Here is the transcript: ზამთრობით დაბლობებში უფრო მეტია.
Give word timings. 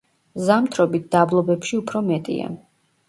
ზამთრობით 0.45 1.05
დაბლობებში 1.17 1.81
უფრო 1.83 2.03
მეტია. 2.09 2.53